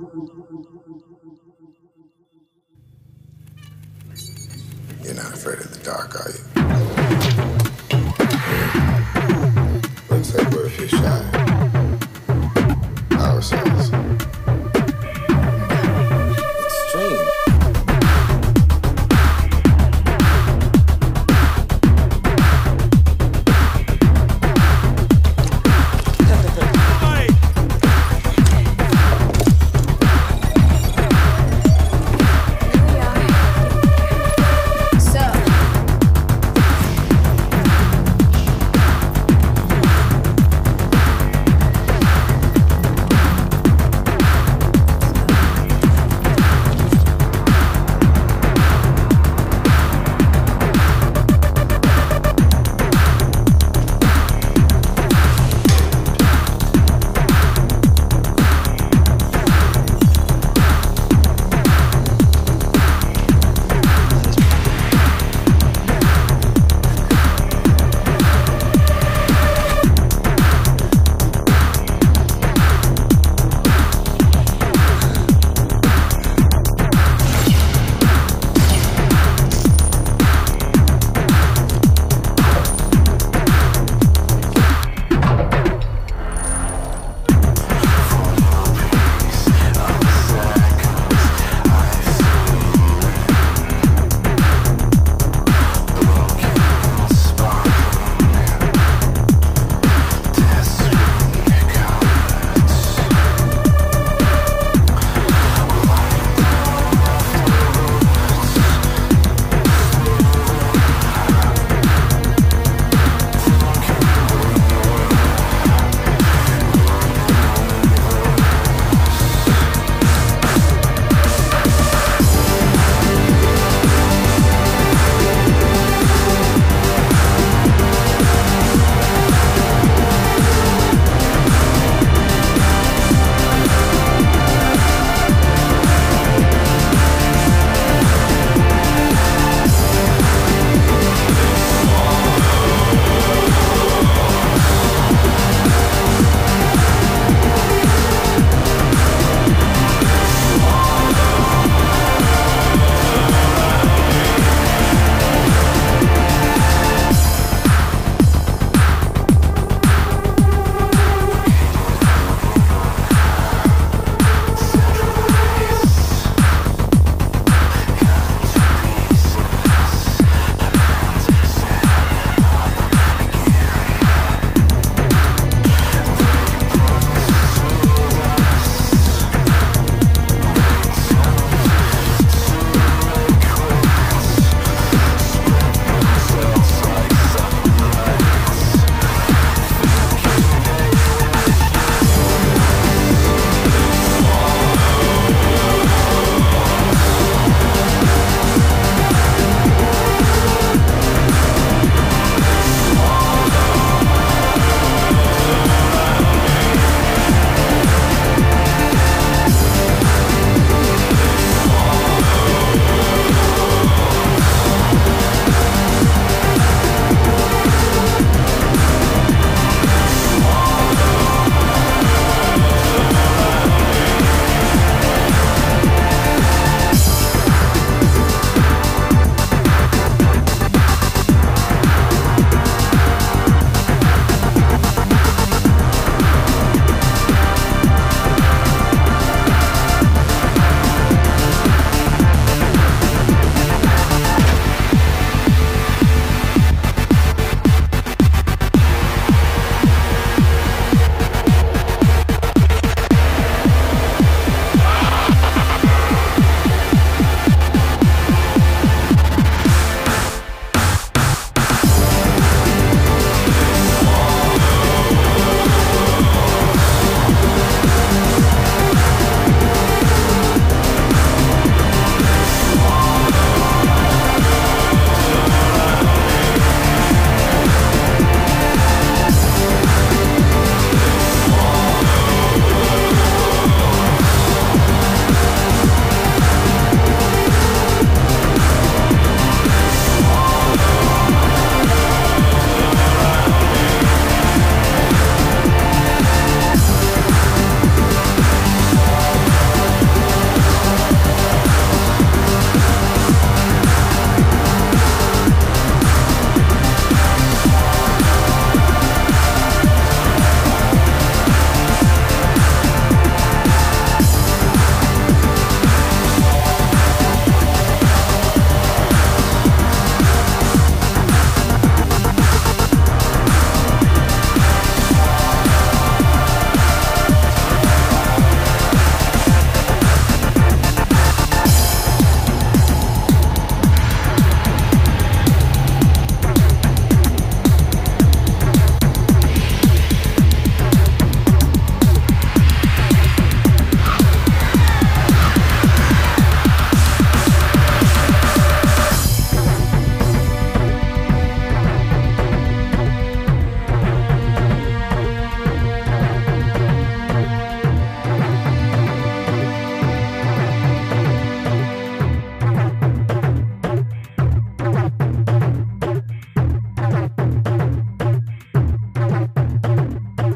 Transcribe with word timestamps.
You're 0.00 0.08
not 5.14 5.34
afraid 5.34 5.58
of 5.58 5.70
the 5.76 5.80
dark, 5.84 6.14
are 6.24 6.30
you? 6.30 6.49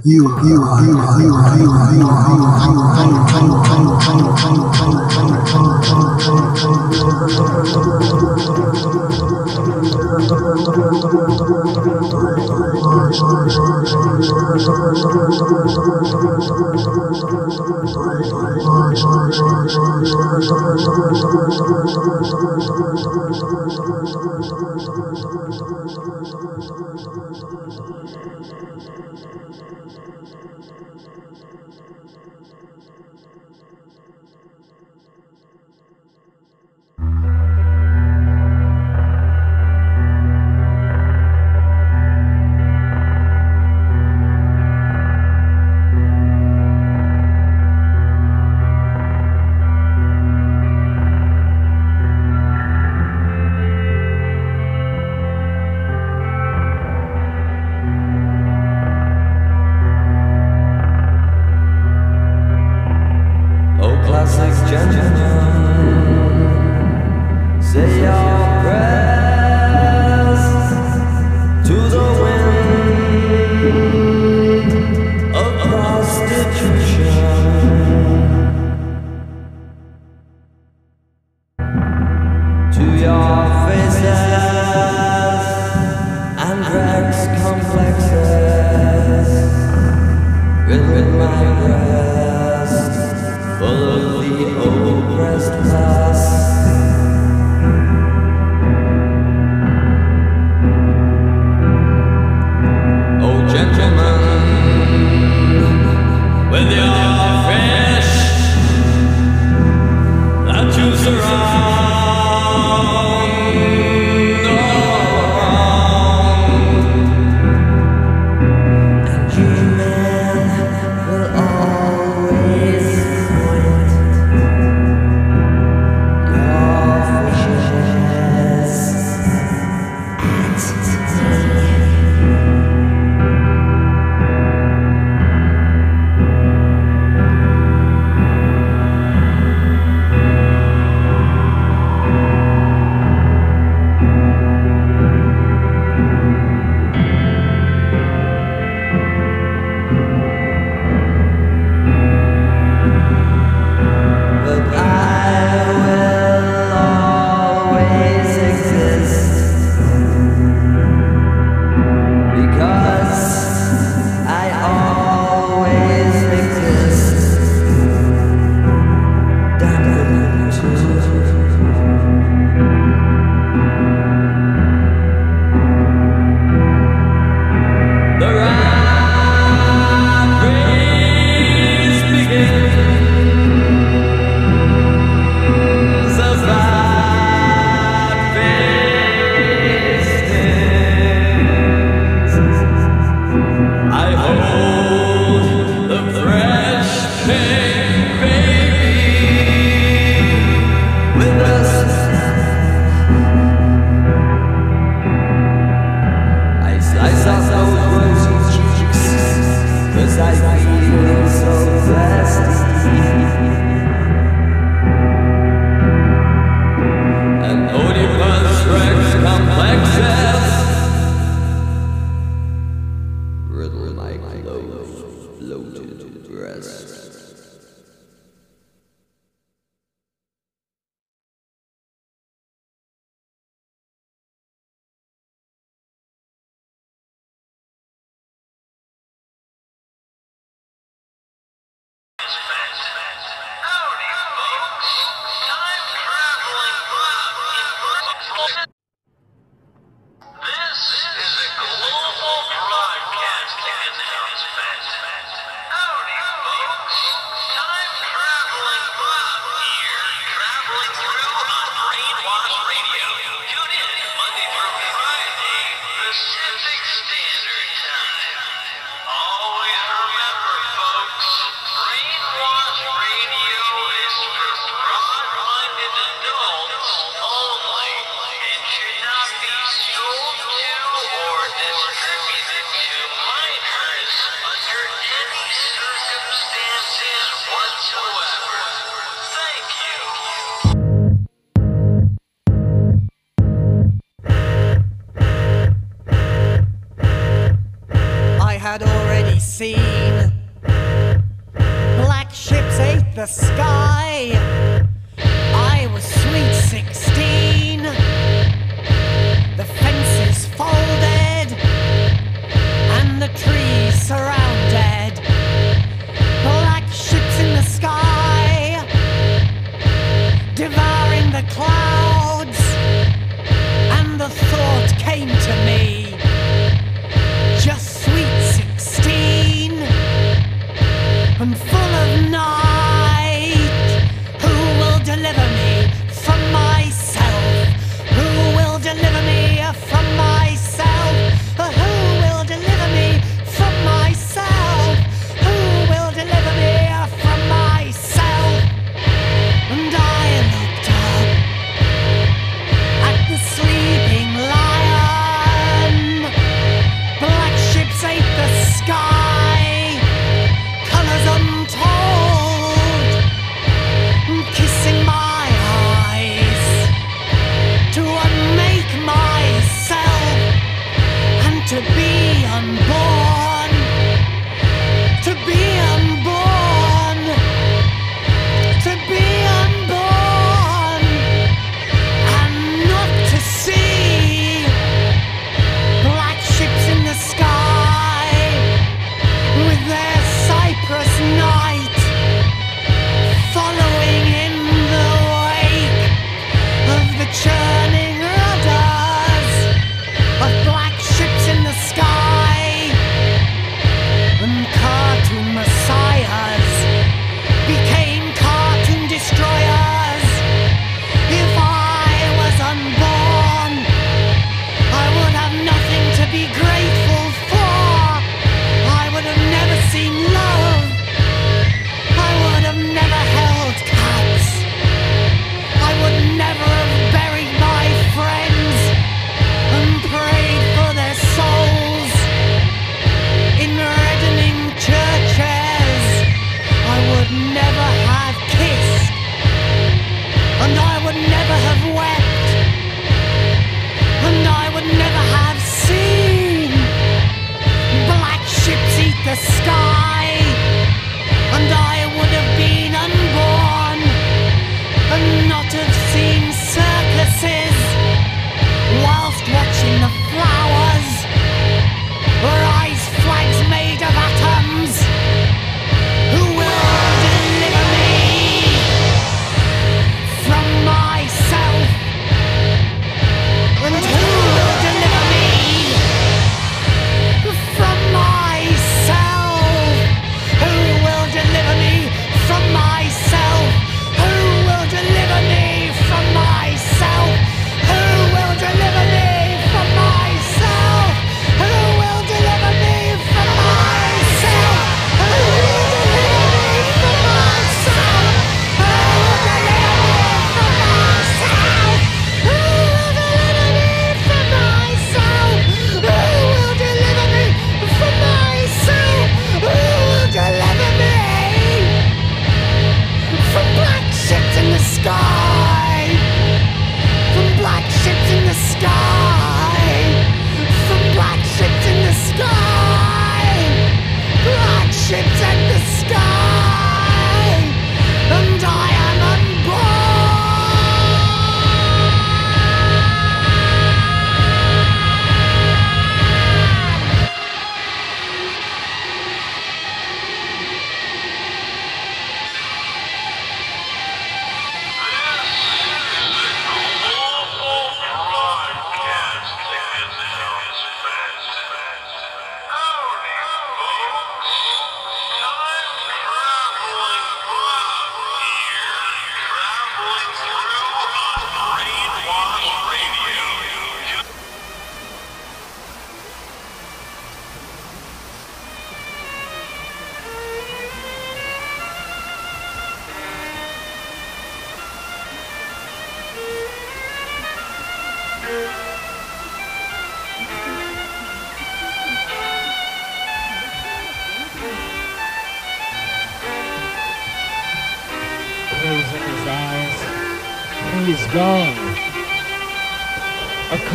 You 0.07 0.29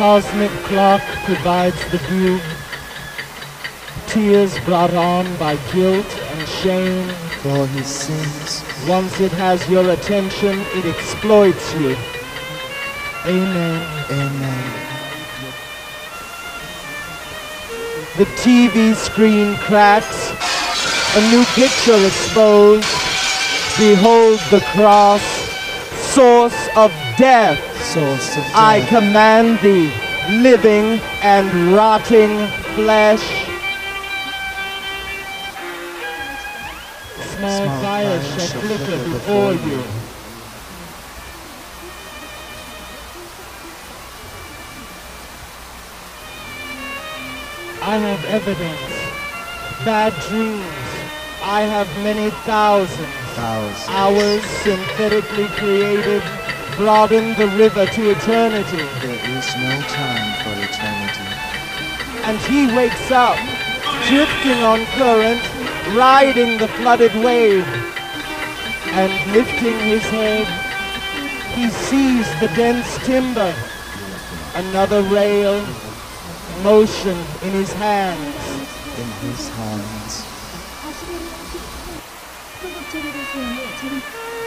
cosmic 0.10 0.50
clock 0.63 1.04
provides 1.24 1.80
the 1.91 2.00
view. 2.10 2.39
tears 4.08 4.58
brought 4.65 4.91
on 4.95 5.24
by 5.38 5.56
guilt 5.72 6.12
and 6.32 6.50
shame. 6.50 7.08
for 7.43 7.67
his 7.78 7.86
sins. 7.86 8.63
Once 8.88 9.19
it 9.19 9.32
has 9.34 9.60
your 9.69 9.88
attention, 9.91 10.56
it 10.78 10.86
exploits 10.93 11.67
you. 11.76 11.95
Amen. 13.28 13.80
Amen. 14.10 14.65
The 18.17 18.26
TV 18.41 18.95
screen 18.95 19.56
cracks, 19.67 20.22
a 21.19 21.22
new 21.30 21.45
picture 21.62 22.02
exposed. 22.12 22.89
Behold 23.78 24.39
the 24.50 24.63
cross, 24.74 25.22
source 26.15 26.60
of 26.76 26.91
death. 27.15 27.68
Source 27.93 28.38
of 28.38 28.43
I 28.54 28.86
command 28.88 29.60
thee, 29.62 29.91
living 30.43 31.02
and 31.23 31.73
rotting 31.73 32.38
flesh. 32.75 33.23
Small, 37.36 37.63
Small 37.63 37.82
fires 37.82 38.28
shall 38.28 38.62
flicker 38.62 39.10
before 39.10 39.54
you. 39.54 39.71
you. 39.71 39.84
I 47.82 47.97
have 47.97 48.23
evidence. 48.25 48.93
Bad 49.84 50.13
dreams. 50.30 50.63
I 51.41 51.62
have 51.62 51.88
many 52.04 52.30
thousands. 52.45 53.08
Thousands. 53.34 53.89
Hours 53.89 54.43
synthetically 54.62 55.47
created 55.58 56.21
broaden 56.80 57.36
the 57.36 57.48
river 57.58 57.86
to 57.86 58.12
eternity. 58.12 58.88
There 59.04 59.24
is 59.38 59.48
no 59.58 59.82
time 59.92 60.32
for 60.44 60.56
eternity. 60.63 61.28
And 62.24 62.38
he 62.48 62.74
wakes 62.74 63.12
up, 63.12 63.36
drifting 64.08 64.63
on 64.63 64.86
current, 64.96 65.44
riding 65.94 66.58
the 66.58 66.70
flooded 66.80 67.13
wave. 67.15 67.68
And 68.96 69.12
lifting 69.34 69.78
his 69.92 70.04
head, 70.04 70.48
he 71.54 71.70
sees 71.70 72.26
the 72.39 72.48
dense 72.56 72.98
timber. 73.06 73.54
Another 74.56 75.04
rail, 75.04 75.60
motion 76.63 77.18
in 77.44 77.52
his 77.52 77.74
hands. 77.74 78.36
In 78.98 79.10
his 79.28 79.50
hands. 79.50 80.30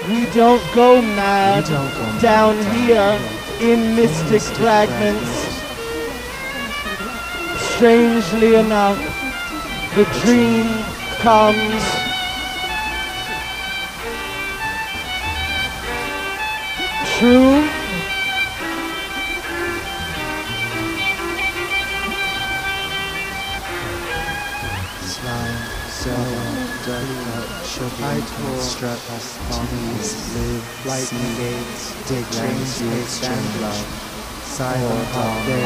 We 0.08 0.26
don't 0.32 0.62
go 0.74 1.00
mad 1.00 1.64
don't 1.66 1.92
go 1.94 2.20
down 2.20 2.56
mad 2.56 2.74
here 2.74 3.16
in 3.60 3.94
mystic 3.94 4.42
mystic 4.42 4.42
fragments. 4.58 5.30
Strangely 7.76 8.56
enough, 8.56 8.98
the 9.94 10.04
dream 10.22 10.66
comes. 11.20 11.82
True, 17.18 17.61
strut, 28.82 28.98
bodies, 29.46 30.10
live, 30.34 30.86
light 30.86 31.06
gates, 31.38 31.94
dig 32.10 32.26
chains, 32.34 32.82
exchange 32.98 33.54
love. 33.62 33.86
Cyber 34.42 35.04
hot 35.14 35.38
day, 35.46 35.62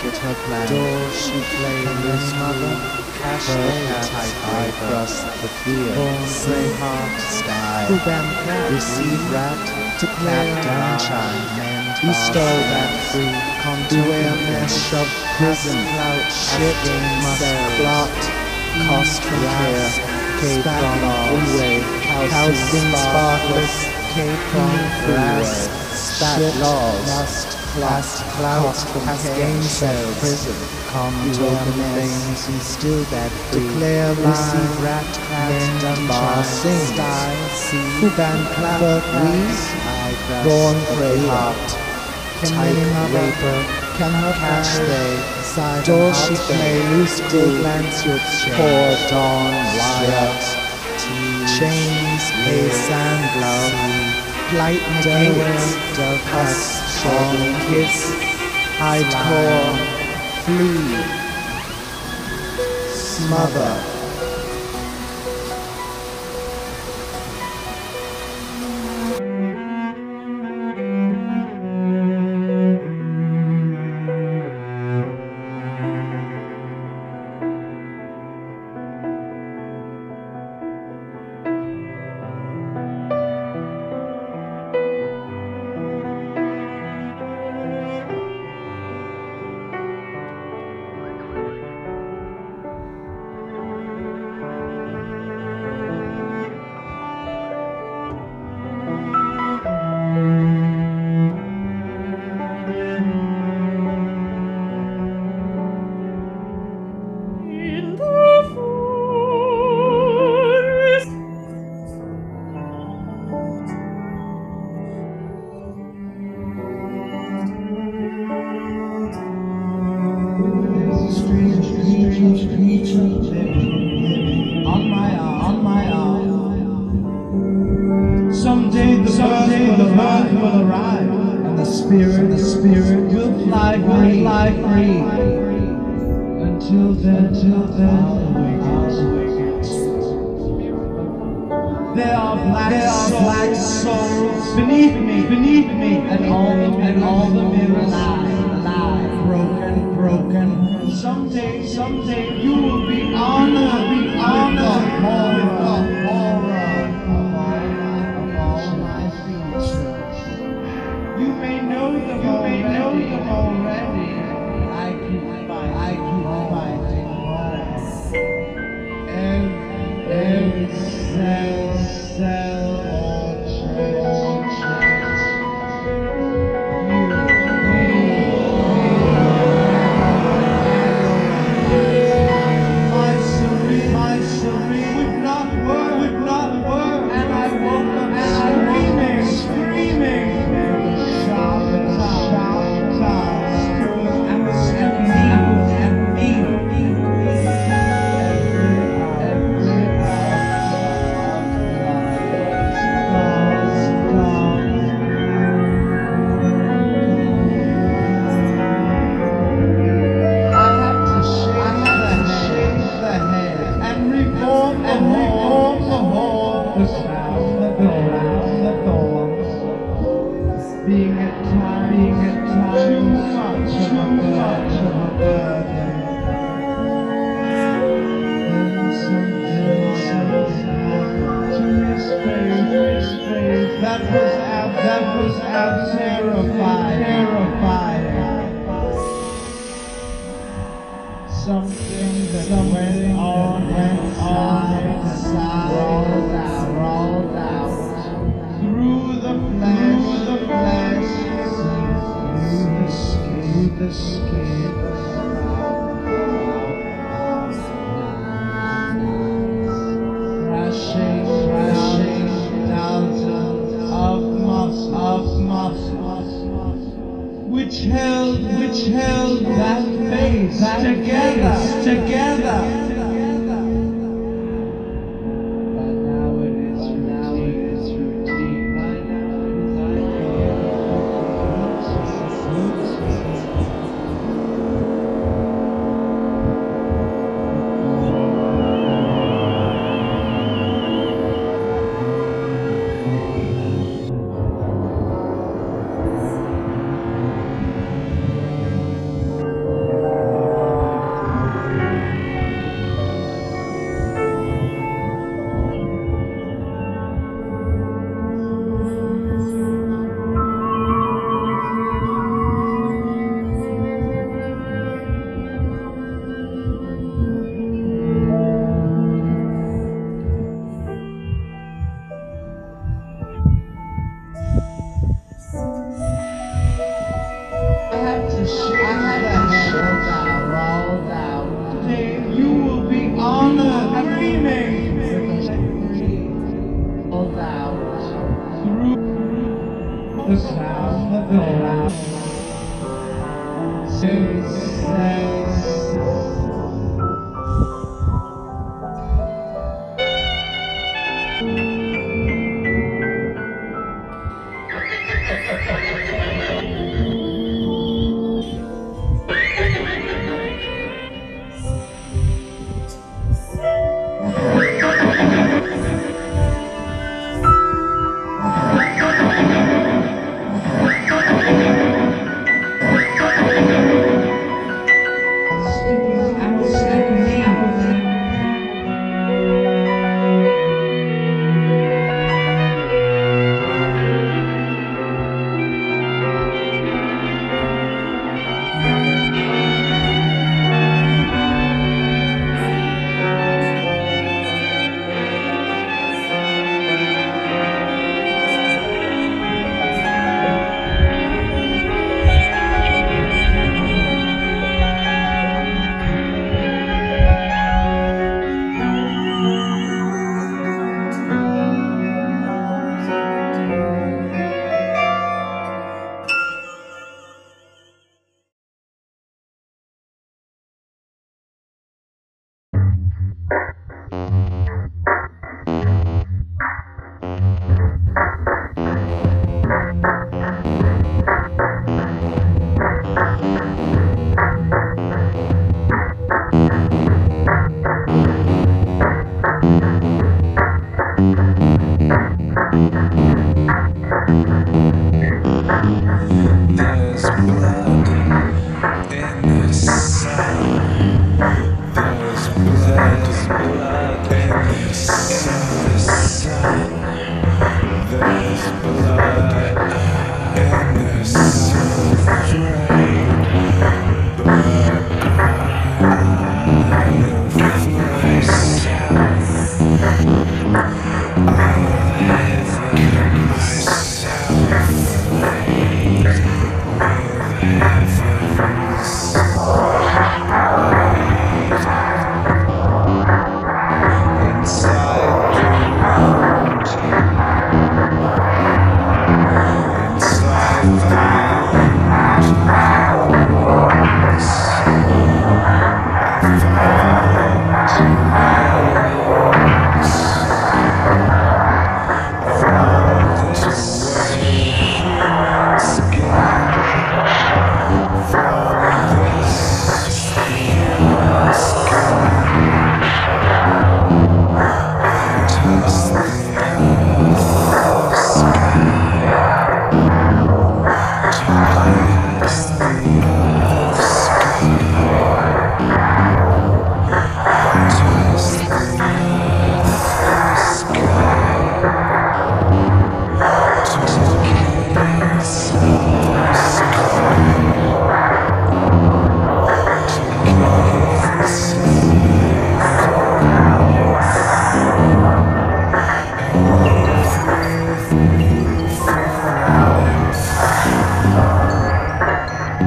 get 0.00 0.16
her 0.24 0.34
plan. 0.48 0.64
Door, 0.64 1.04
she 1.12 1.36
play, 1.52 1.84
loose 2.00 2.32
mother, 2.40 2.74
cash 3.20 3.44
tight, 4.08 4.36
I 4.56 4.72
cross 4.88 5.20
the 5.44 5.48
field. 5.60 5.96
Born, 6.00 6.24
slay 6.24 6.72
heart, 6.80 7.20
sky. 7.28 7.92
Receive 8.72 9.20
rat, 9.30 9.60
to 10.00 10.06
clap 10.16 10.48
down 10.64 10.98
chime, 10.98 11.44
mend 11.60 12.08
Bestow 12.08 12.40
that 12.40 12.92
free, 13.12 13.36
contour 13.60 14.32
mesh 14.48 14.94
of 14.96 15.08
prison, 15.36 15.76
clout, 15.92 16.32
shit, 16.32 16.78
must 17.20 17.44
blot, 17.76 18.16
cost 18.88 19.22
from 19.22 19.44
care, 19.44 20.15
from 20.36 20.52
freeway, 20.52 21.80
housing 22.28 22.90
sparkless, 22.92 23.88
cave 24.12 24.38
from 24.52 24.76
grass, 25.06 25.68
spat 25.96 26.40
laws, 26.60 27.06
must 27.08 27.48
last 27.78 28.22
clout, 28.36 28.76
has 29.04 29.24
gain 29.36 29.62
cell, 29.62 30.14
prison, 30.20 30.54
come 30.88 31.32
to 31.32 31.46
open 31.46 31.72
veins, 31.94 32.48
and 32.48 32.60
still 32.62 33.02
that 33.04 33.30
free, 33.50 33.60
declare 33.62 34.12
receive 34.14 34.82
rat, 34.82 35.08
cat, 35.28 35.82
dunbar, 35.82 36.44
sing, 36.44 36.94
sty, 36.94 37.32
sea, 37.52 37.76
Kuban, 38.00 38.38
clapper, 38.54 39.00
breeze, 39.16 39.64
born 40.44 40.76
prey 40.96 41.18
heart, 41.26 41.66
many 42.52 42.84
vapor, 43.12 43.85
can 43.96 44.12
her 44.12 44.32
catch 44.34 45.86
door 45.86 46.12
she 46.12 46.34
play, 46.34 46.82
loose 46.90 47.20
cool 47.30 47.56
glance 47.60 48.04
your 48.04 48.18
poor 48.52 48.88
dawn, 49.08 49.52
riot, 49.78 50.42
chains, 51.56 52.24
a 52.44 52.70
sand 52.84 53.24
glove, 53.38 53.72
light 54.58 54.84
negates, 55.02 55.66
dove 55.96 56.24
husk, 56.28 56.84
song, 57.00 57.38
kiss, 57.68 58.12
hide 58.76 59.12
core, 59.24 59.76
flee, 60.44 60.92
smother. 62.92 63.95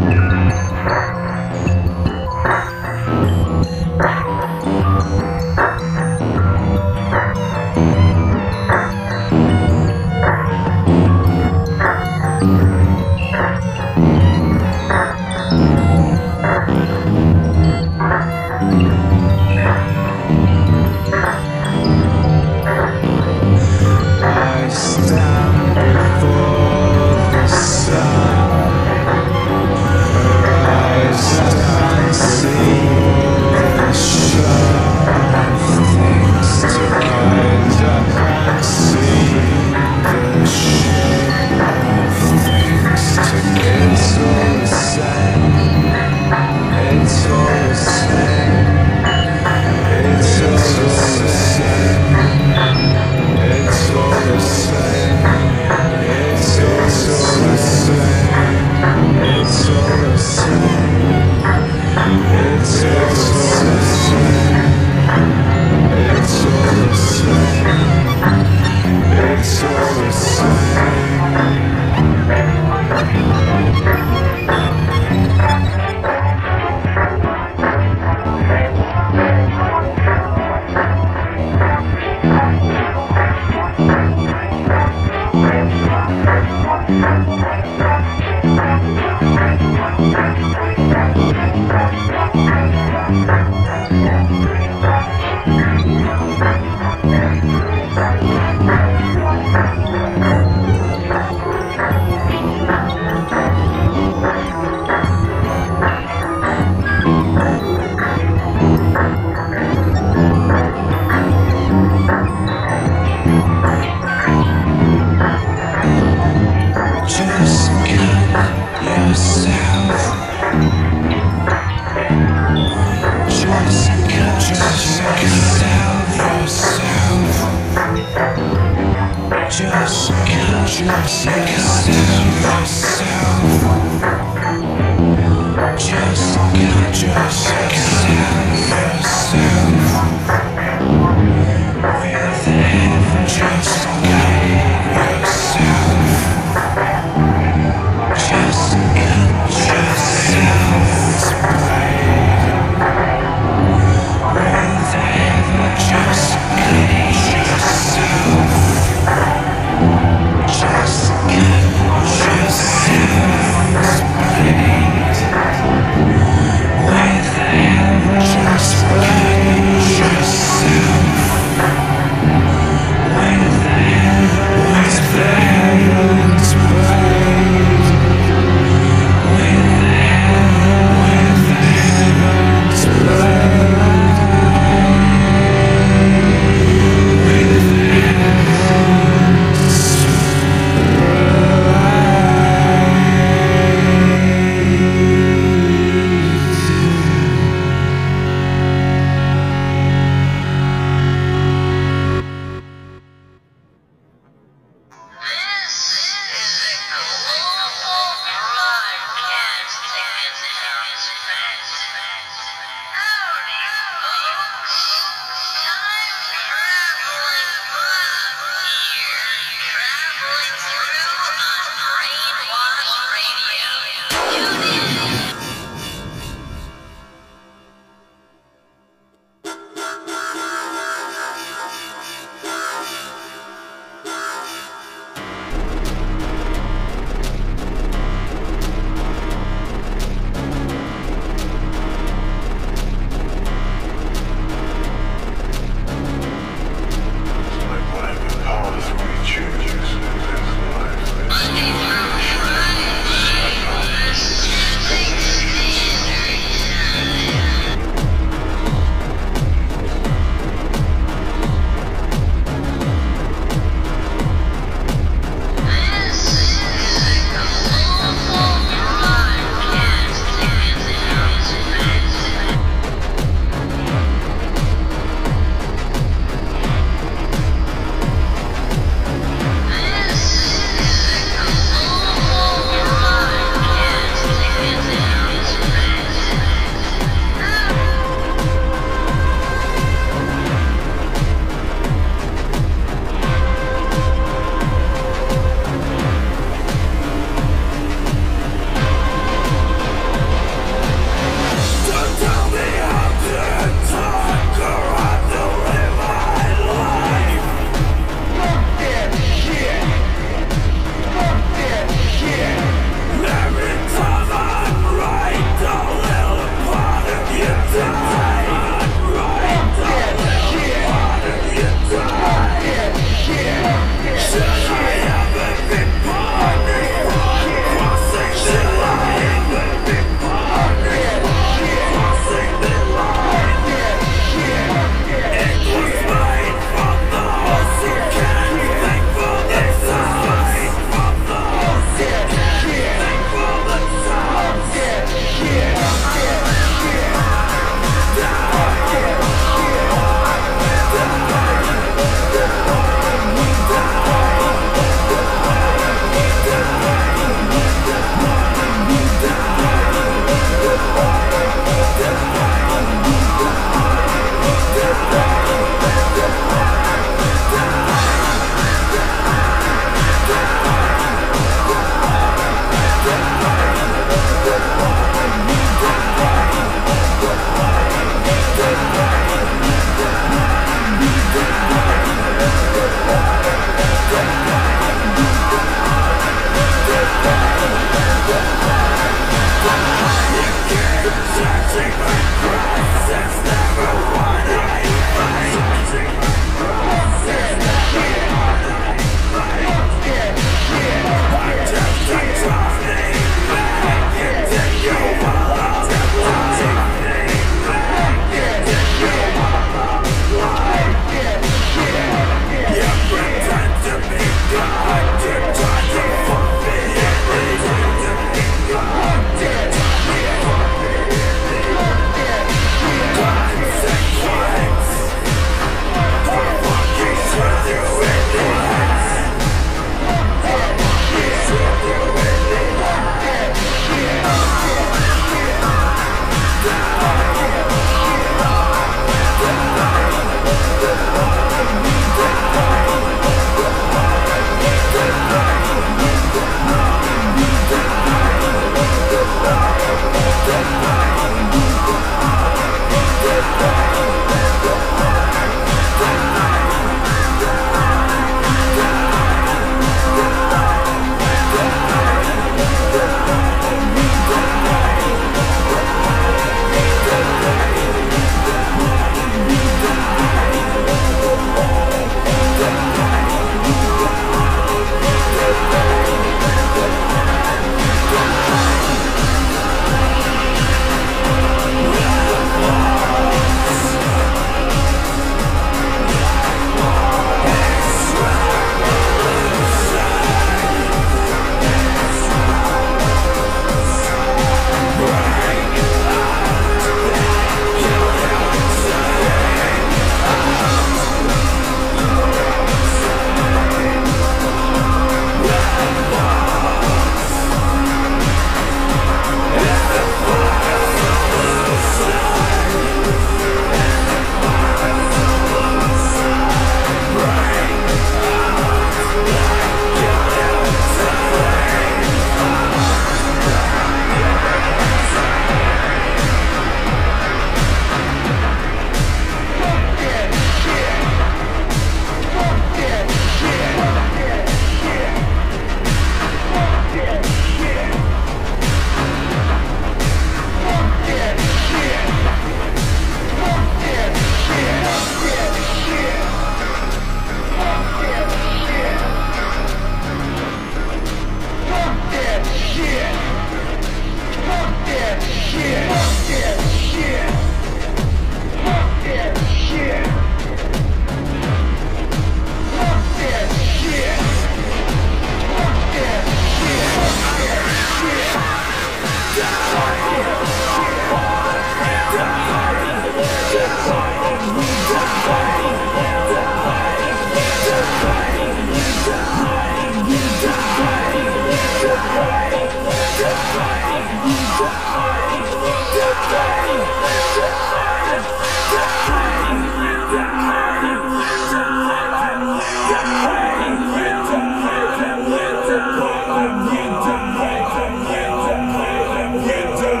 Yeah. 0.00 0.27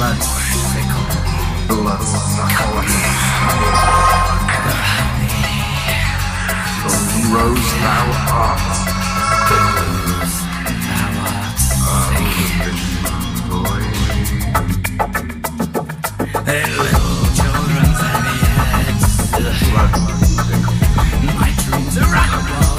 blood 0.00 0.16
fickle, 0.72 1.04
blood 1.68 2.00
suckling. 2.00 2.88
Rose, 7.30 7.72
thou 7.84 8.06
art. 8.32 8.60
Thou 10.88 11.12
art. 11.20 11.60
Boy. 13.50 13.82
Little 16.80 17.20
children's 17.36 18.00
heavy 18.00 18.38
heads. 18.56 19.12
My 21.36 21.50
dreams 21.62 21.94
are 21.98 22.10
rock 22.10 22.69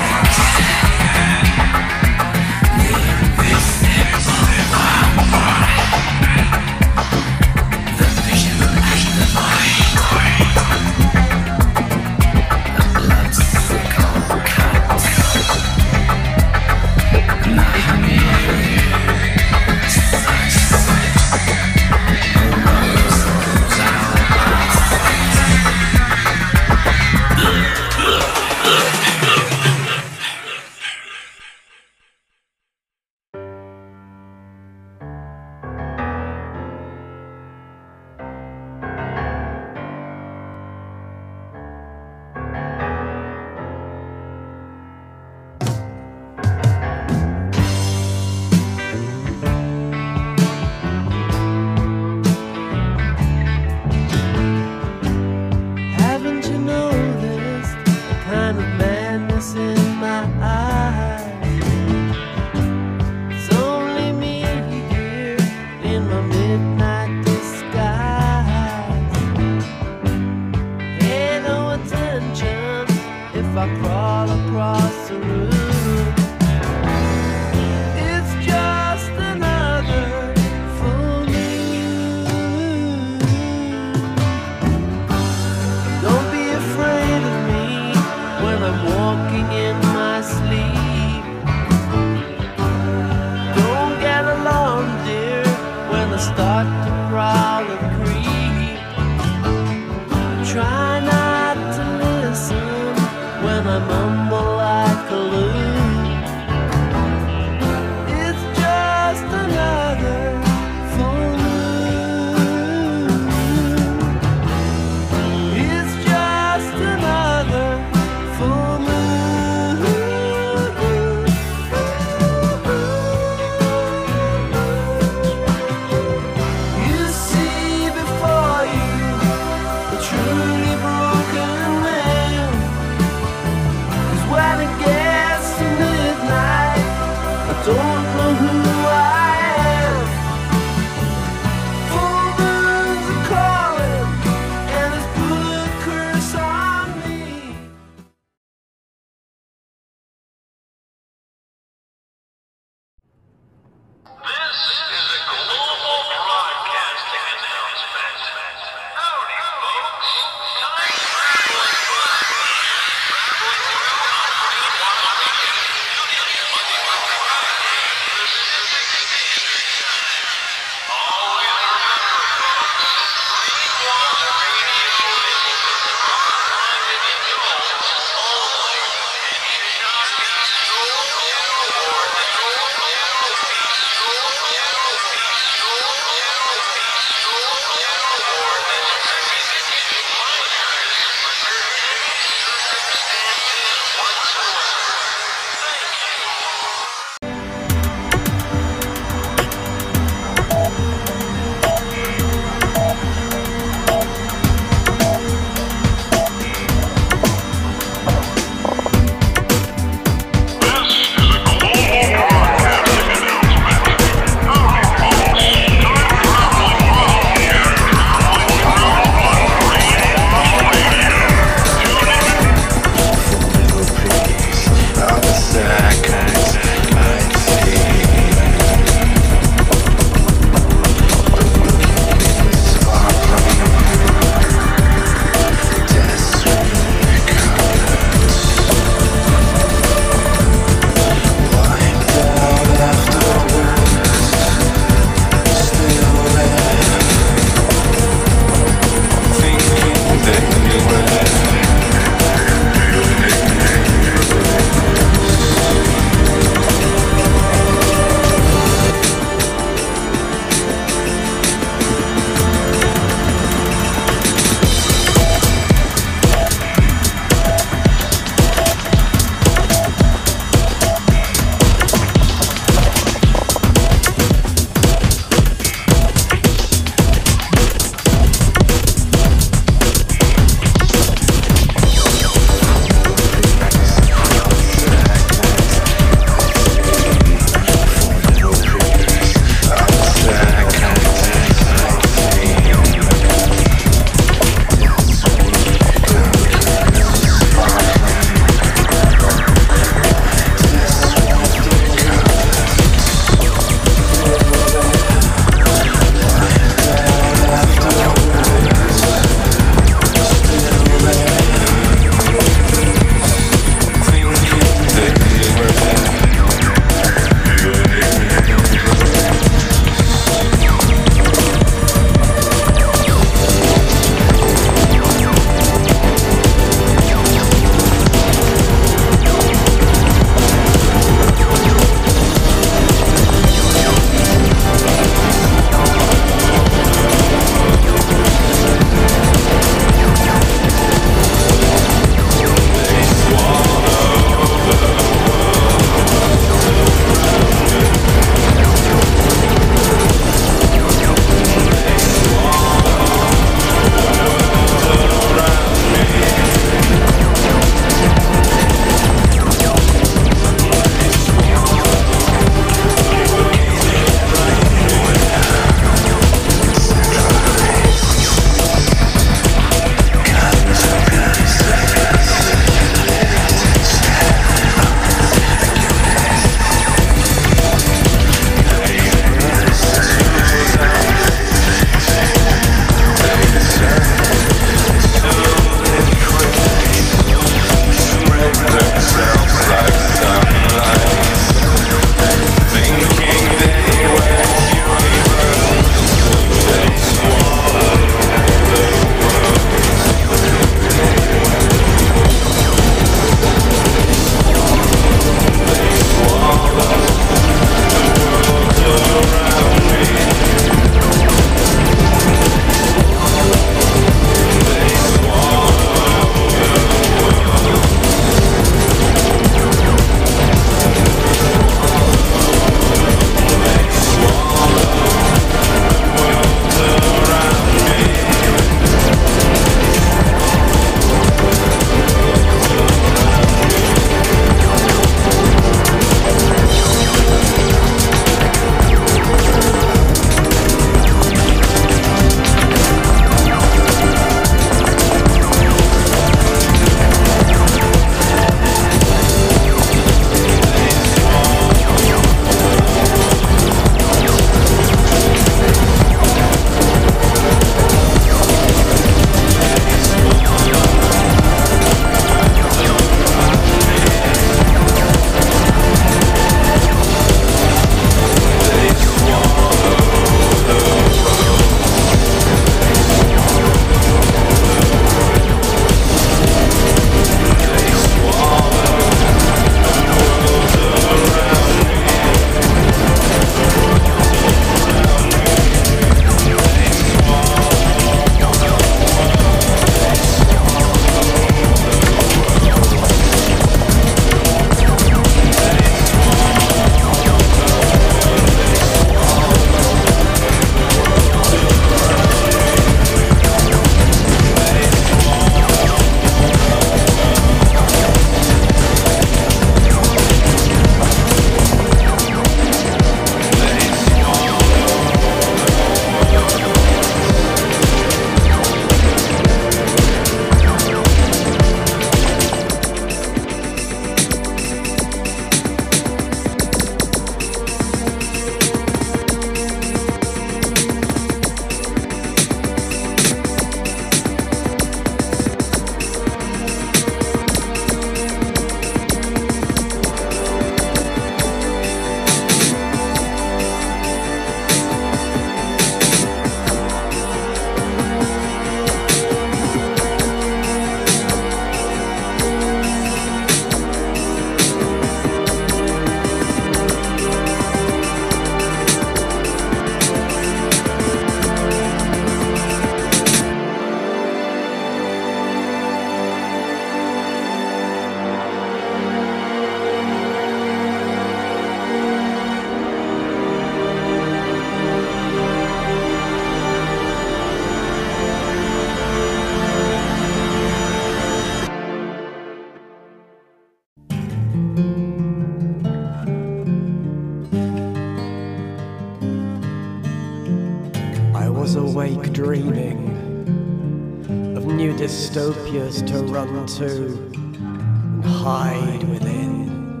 to 595.92 596.18
run 596.24 596.66
to 596.66 597.06
and 597.06 598.24
hide 598.24 599.04
within, 599.04 600.00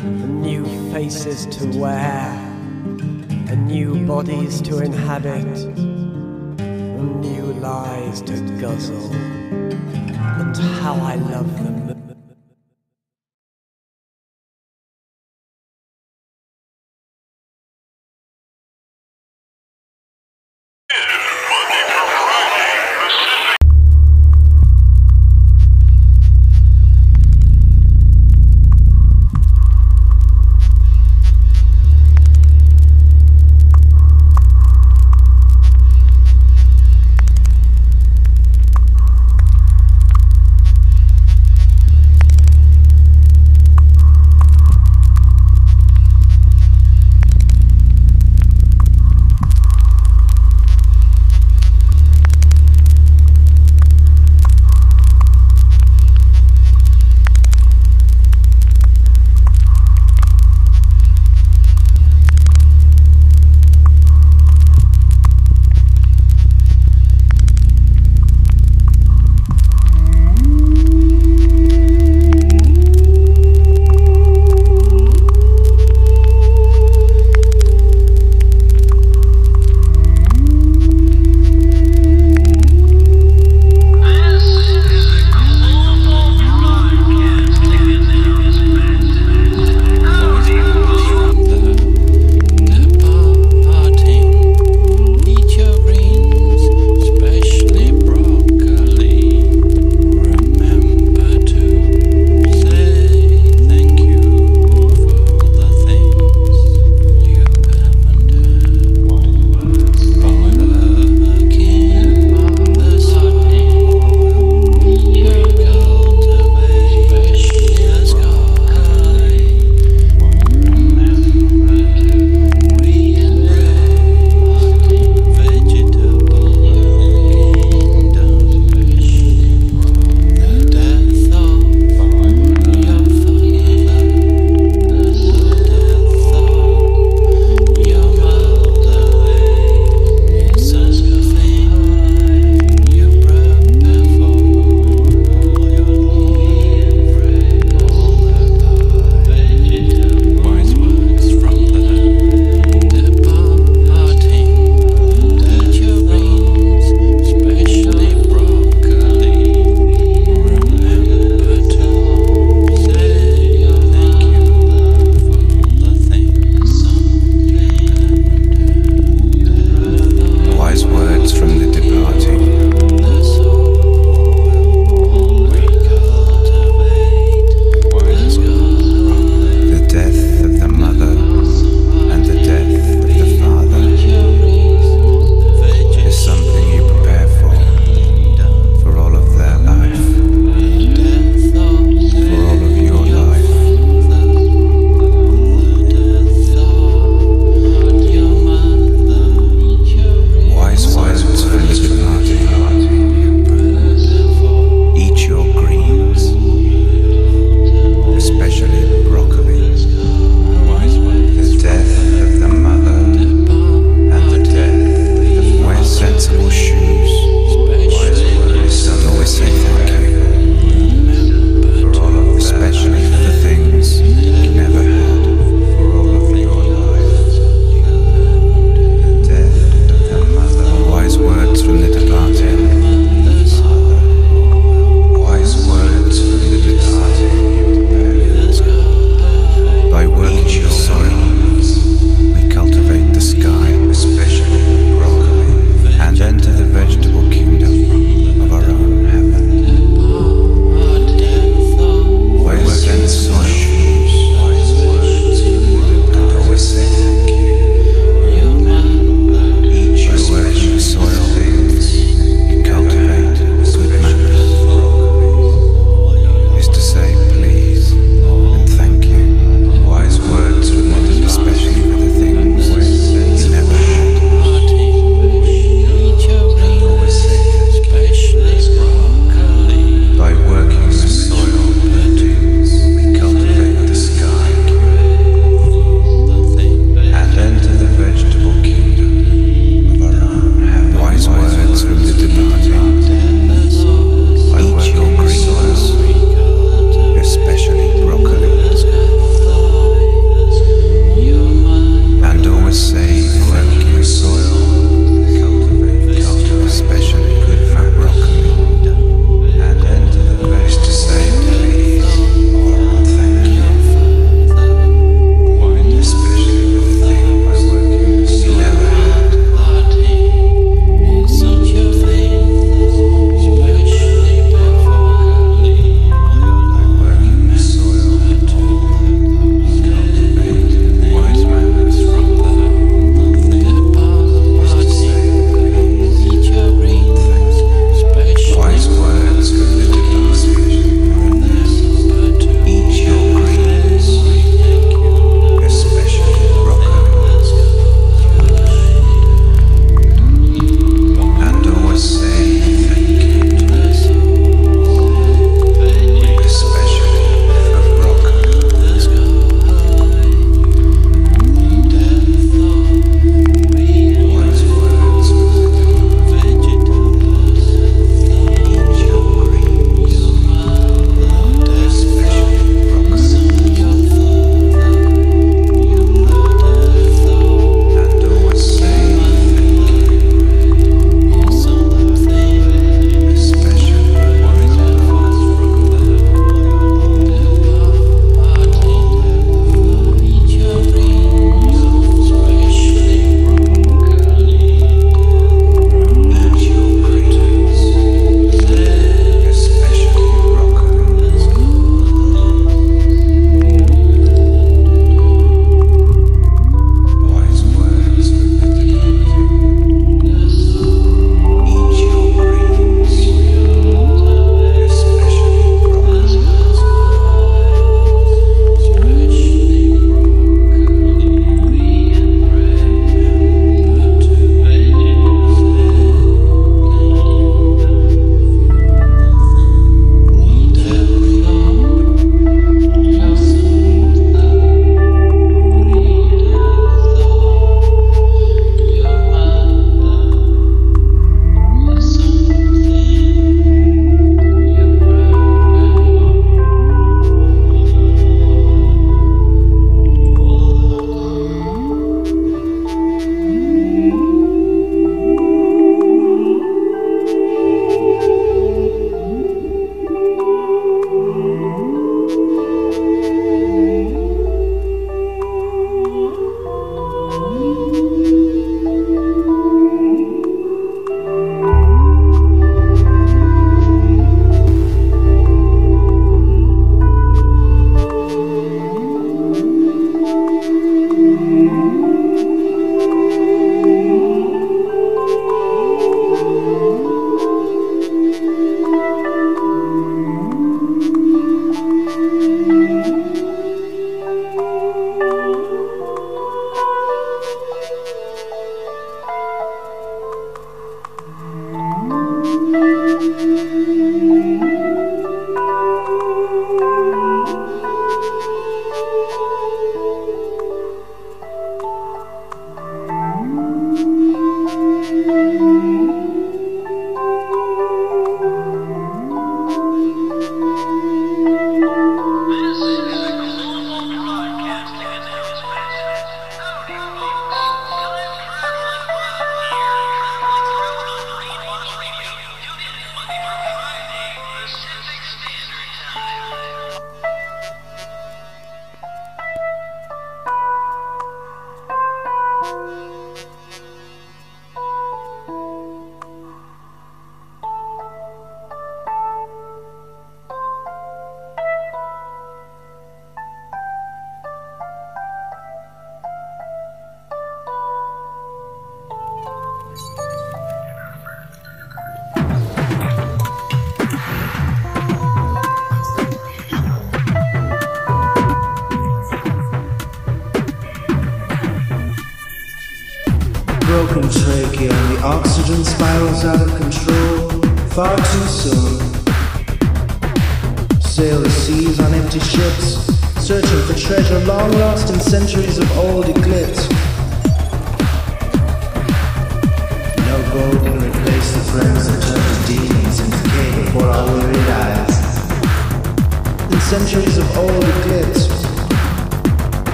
and 0.00 0.42
new 0.42 0.64
faces 0.90 1.44
to 1.46 1.78
wear, 1.78 2.30
and 3.48 3.66
new 3.66 4.06
bodies 4.06 4.62
to 4.62 4.82
inhabit, 4.82 5.58
and 6.58 7.20
new 7.20 7.52
lies 7.60 8.22
to 8.22 8.40
guzzle, 8.58 9.12
and 9.12 10.56
how 10.56 10.94
I 10.94 11.16
love 11.16 11.52
them. 11.58 11.85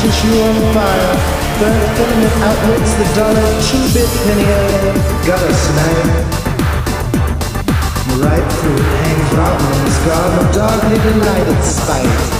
catches 0.00 0.24
you 0.24 0.40
on 0.40 0.54
fire. 0.72 1.16
Third 1.60 1.76
thing 1.96 2.20
that 2.24 2.36
outwits 2.48 2.92
the 2.96 3.04
dollar, 3.20 3.48
two-bit 3.68 4.10
linear, 4.24 4.64
a 5.42 5.52
snake. 5.52 6.40
Right 8.16 8.46
through 8.60 8.76
it 8.76 8.88
hangs 9.02 9.30
rotten 9.36 9.66
a 10.38 10.52
dog-eared 10.52 11.02
delighted 11.02 11.64
spite. 11.64 12.39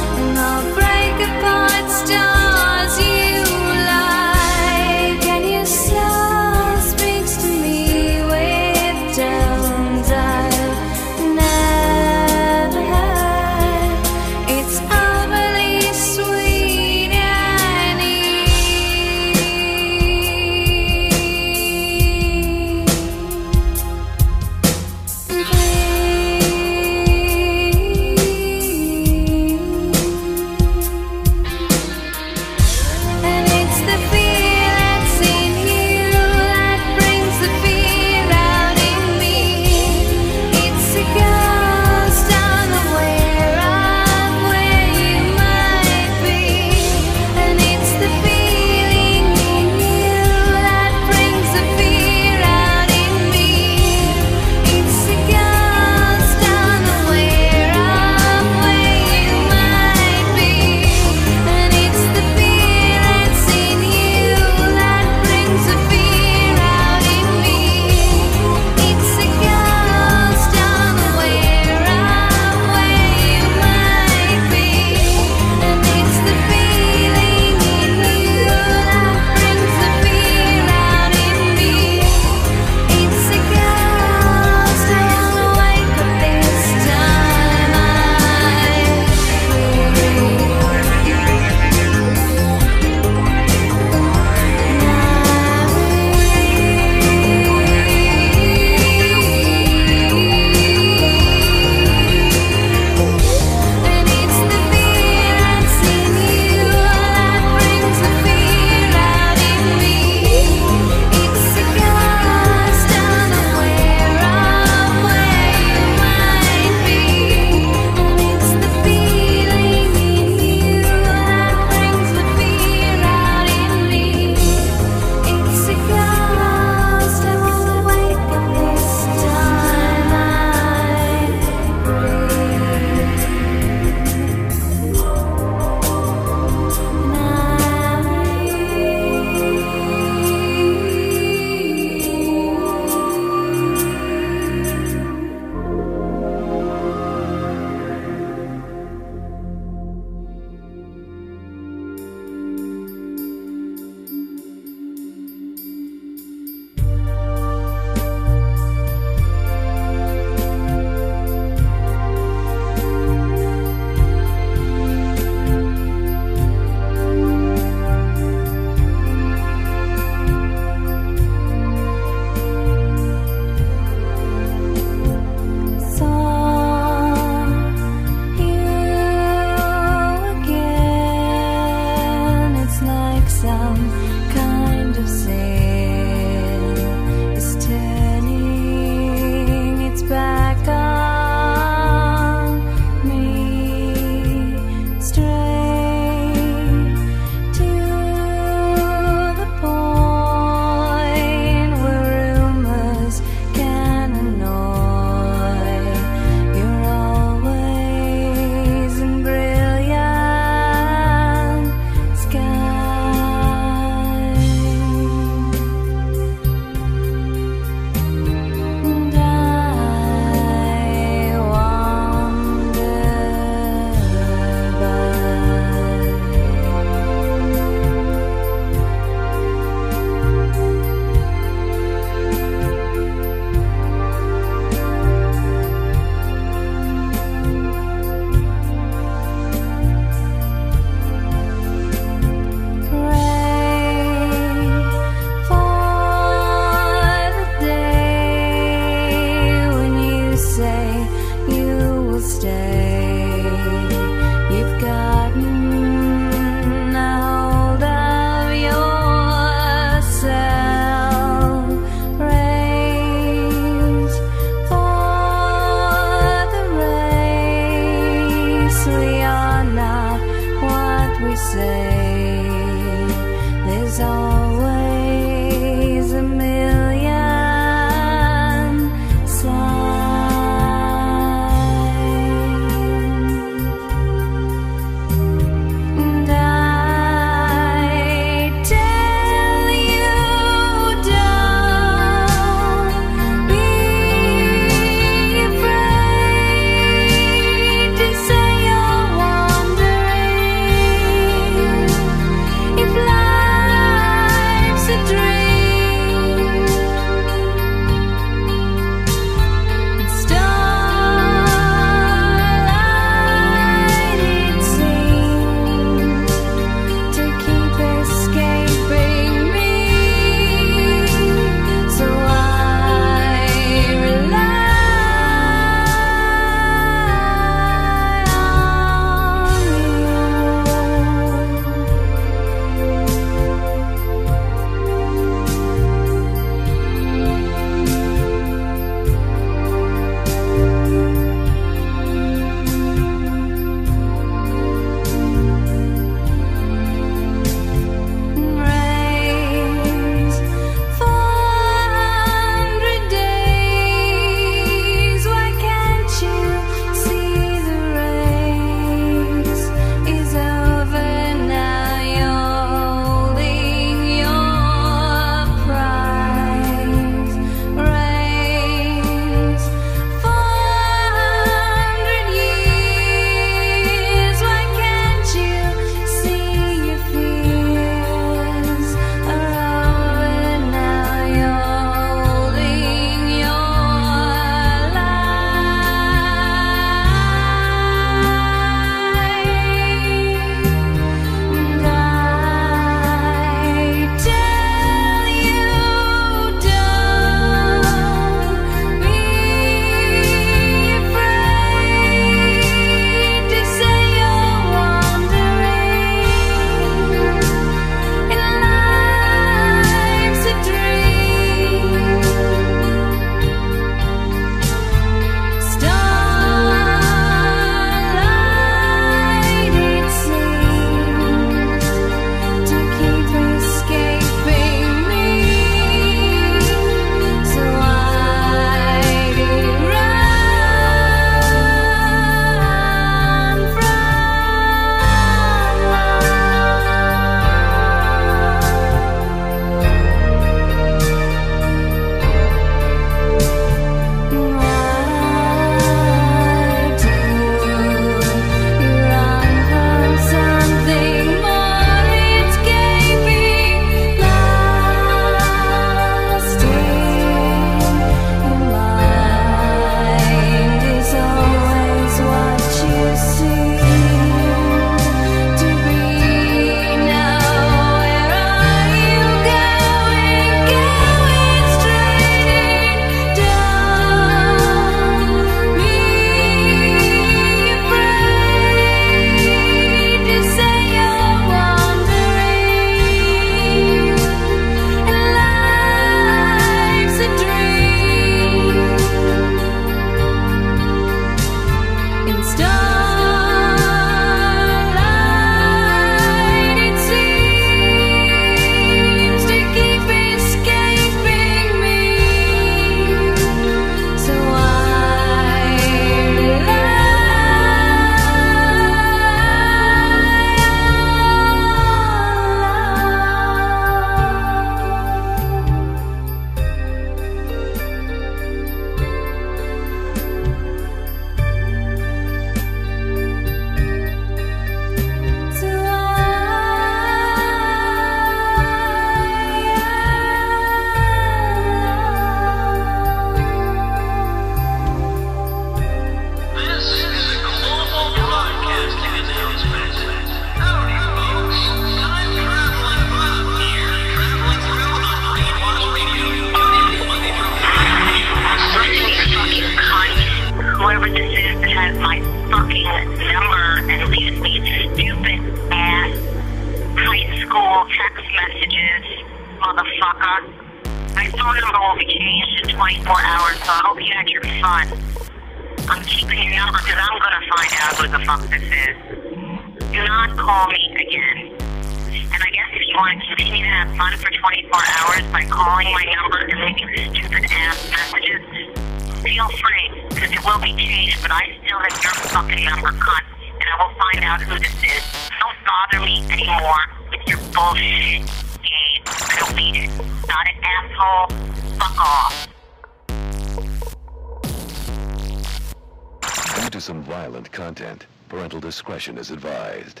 Discretion 598.91 599.17
is 599.17 599.31
advised. 599.31 600.00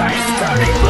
Thank 0.00 0.89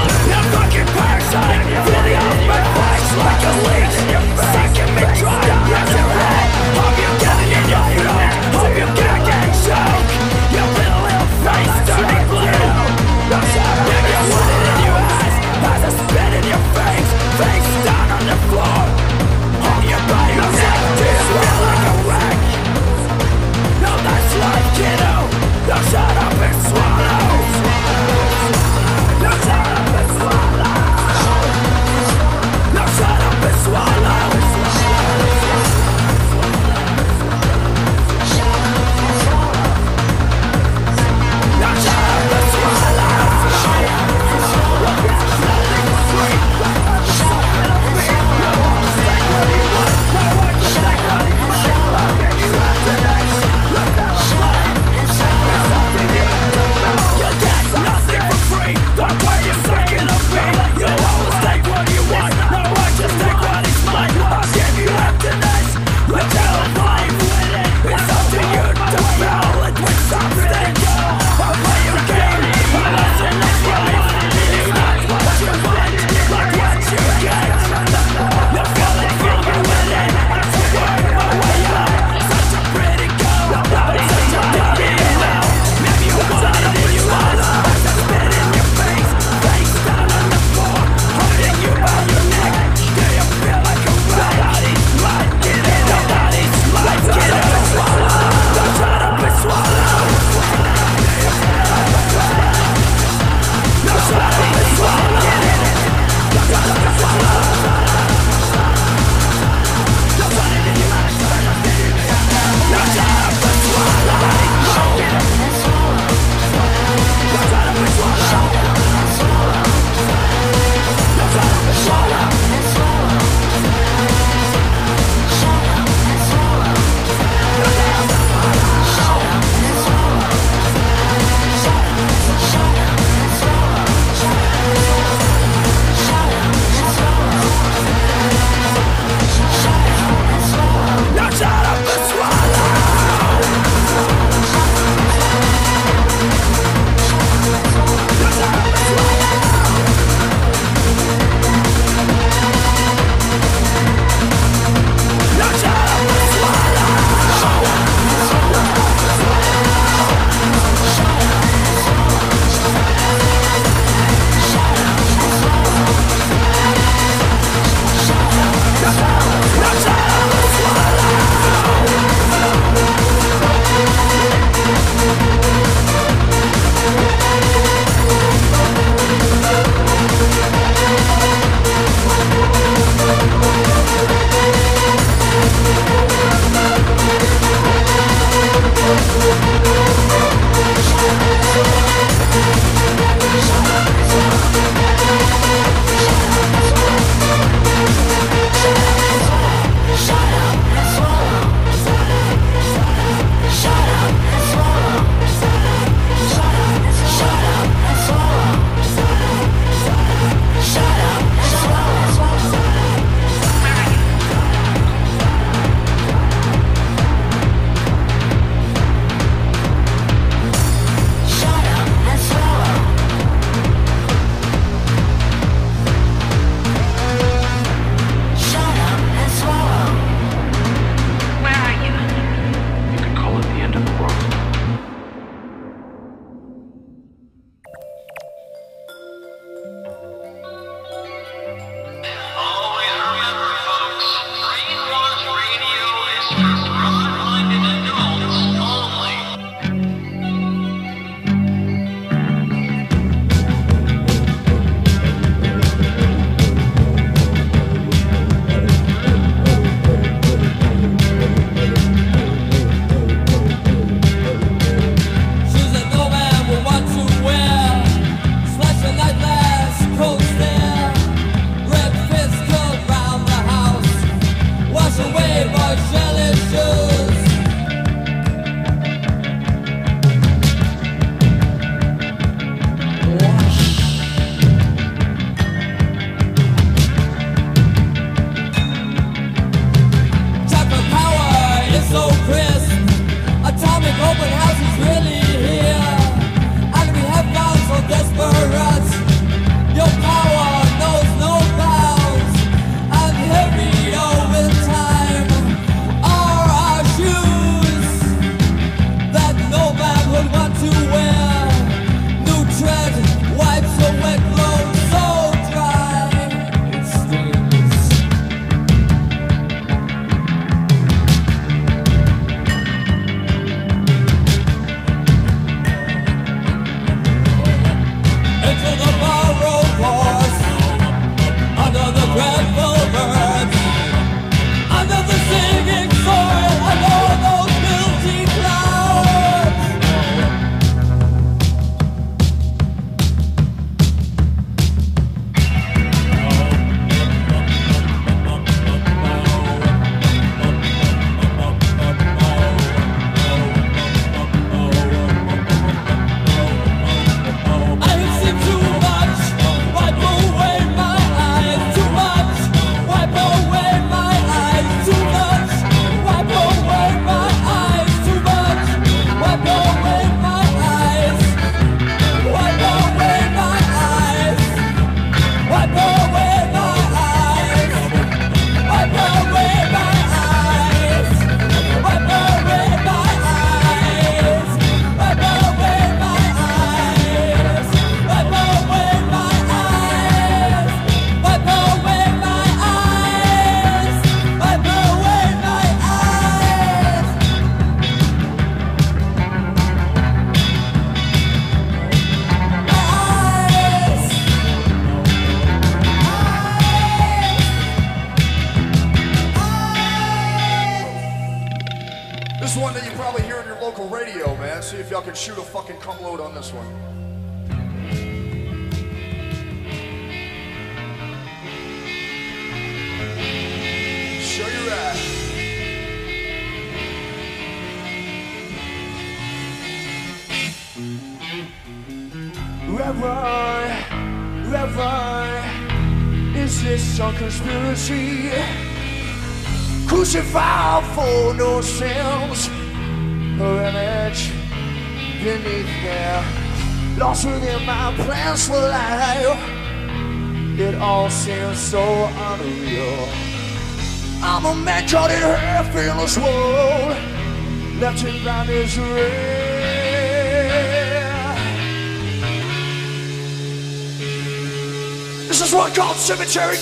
cherry 466.30 466.56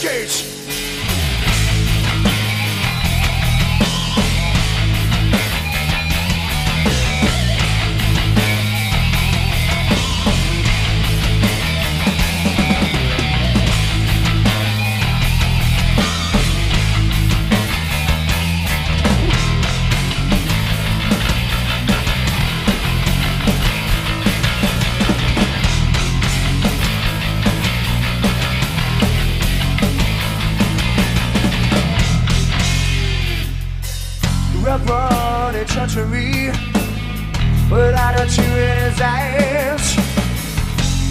without 37.70 38.20
a 38.20 38.26
tear 38.26 38.58
in 38.72 38.78
his 38.90 39.00
eyes. 39.00 39.96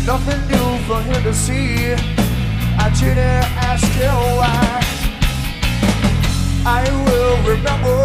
Nothing 0.05 0.41
new 0.47 0.69
for 0.87 1.01
him 1.01 1.21
to 1.23 1.33
see. 1.33 1.93
I 2.79 2.89
didn't 2.99 3.45
ask 3.69 3.85
him 4.01 4.17
why. 4.39 4.81
I 6.65 6.83
will 7.05 7.37
remember 7.53 7.99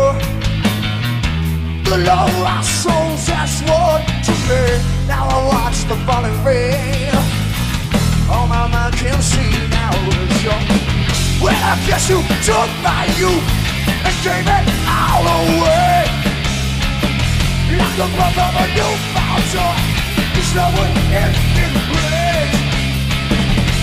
the 1.88 1.98
love 1.98 2.34
our 2.42 2.62
souls 2.62 3.26
has 3.28 3.58
sworn 3.58 4.02
to 4.26 4.32
me. 4.48 4.62
Now 5.06 5.28
I 5.28 5.38
watch 5.52 5.84
the 5.90 5.96
falling 6.06 6.38
rain. 6.44 7.12
All 8.30 8.46
my 8.46 8.66
mind 8.68 8.94
can 8.96 9.20
see 9.20 9.52
now 9.68 9.92
is 10.08 10.42
your. 10.44 10.60
Well, 11.42 11.58
I 11.58 11.74
guess 11.86 12.08
you 12.08 12.22
took 12.46 12.70
my 12.82 13.04
youth 13.18 13.46
and 14.06 14.14
gave 14.22 14.46
it 14.46 14.64
all 14.86 15.26
away. 15.26 16.21
Like 17.78 17.96
the 17.96 18.04
love 18.04 18.36
of 18.36 18.54
a 18.60 18.66
newfound 18.76 19.42
joy. 19.52 19.76
There's 20.34 20.54
no 20.54 20.66
one 20.76 20.92
in 21.20 21.32
the 21.56 21.66
bridge 21.88 22.58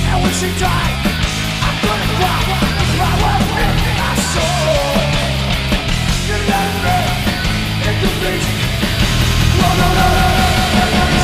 And 0.09 0.17
when 0.21 0.33
she 0.33 0.49
died 0.59 0.97
I 1.61 1.71
couldn't 1.81 2.11
cry. 2.17 2.41
The 2.77 2.85
power 2.99 3.35
in 3.65 3.75
my 3.97 4.11
soul 4.33 4.97
You 6.27 6.37
left 6.49 6.77
me 6.85 6.99
in 7.89 7.95
the 8.01 8.09
beach 8.21 8.47
No, 9.57 9.67
no, 9.79 9.87
no, 9.97 10.05
no, 10.13 10.25
no, 10.29 10.45
no, 10.75 10.85
no, 10.93 11.03
no. 11.13 11.18